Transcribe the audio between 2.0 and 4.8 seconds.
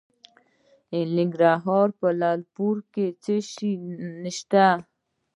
لعل پورې کې څه شی شته؟